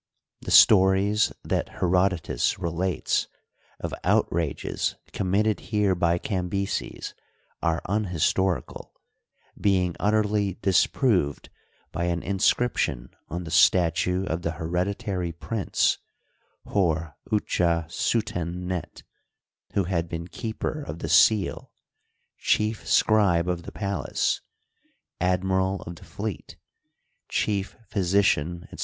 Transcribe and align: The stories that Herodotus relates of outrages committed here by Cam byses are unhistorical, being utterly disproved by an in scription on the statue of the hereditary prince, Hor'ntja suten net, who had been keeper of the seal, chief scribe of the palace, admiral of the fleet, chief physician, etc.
The 0.41 0.49
stories 0.49 1.31
that 1.43 1.77
Herodotus 1.79 2.57
relates 2.57 3.27
of 3.79 3.93
outrages 4.03 4.95
committed 5.13 5.59
here 5.69 5.93
by 5.93 6.17
Cam 6.17 6.49
byses 6.49 7.13
are 7.61 7.83
unhistorical, 7.87 8.95
being 9.55 9.95
utterly 9.99 10.55
disproved 10.63 11.49
by 11.91 12.05
an 12.05 12.23
in 12.23 12.39
scription 12.39 13.09
on 13.29 13.43
the 13.43 13.51
statue 13.51 14.25
of 14.25 14.41
the 14.41 14.53
hereditary 14.53 15.31
prince, 15.31 15.99
Hor'ntja 16.65 17.85
suten 17.85 18.55
net, 18.63 19.03
who 19.75 19.83
had 19.83 20.09
been 20.09 20.27
keeper 20.27 20.81
of 20.81 20.97
the 20.97 21.09
seal, 21.09 21.71
chief 22.39 22.87
scribe 22.89 23.47
of 23.47 23.61
the 23.61 23.71
palace, 23.71 24.41
admiral 25.19 25.83
of 25.83 25.97
the 25.97 26.05
fleet, 26.05 26.57
chief 27.29 27.77
physician, 27.87 28.63
etc. 28.71 28.79